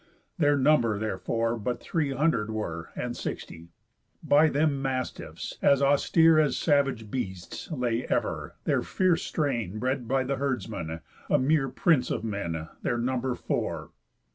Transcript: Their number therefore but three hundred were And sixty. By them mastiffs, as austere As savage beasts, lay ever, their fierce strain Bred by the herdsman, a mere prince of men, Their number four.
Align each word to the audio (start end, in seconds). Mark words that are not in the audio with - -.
Their 0.39 0.57
number 0.57 0.97
therefore 0.97 1.57
but 1.59 1.79
three 1.79 2.09
hundred 2.09 2.49
were 2.49 2.89
And 2.95 3.15
sixty. 3.15 3.67
By 4.23 4.47
them 4.49 4.81
mastiffs, 4.81 5.59
as 5.61 5.79
austere 5.79 6.39
As 6.39 6.57
savage 6.57 7.11
beasts, 7.11 7.69
lay 7.71 8.07
ever, 8.07 8.55
their 8.63 8.81
fierce 8.81 9.21
strain 9.21 9.77
Bred 9.77 10.07
by 10.07 10.23
the 10.23 10.37
herdsman, 10.37 11.01
a 11.29 11.37
mere 11.37 11.69
prince 11.69 12.09
of 12.09 12.23
men, 12.23 12.67
Their 12.81 12.97
number 12.97 13.35
four. 13.35 13.91